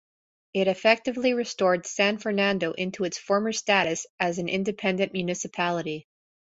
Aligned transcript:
It 0.55 0.67
effectively 0.67 1.35
restored 1.35 1.85
San 1.85 2.17
Fernando 2.17 2.71
into 2.71 3.03
its 3.03 3.19
former 3.19 3.51
status 3.51 4.07
as 4.19 4.39
an 4.39 4.49
independent 4.49 5.13
municipality. 5.13 6.07